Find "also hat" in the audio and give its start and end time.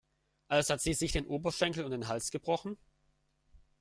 0.47-0.81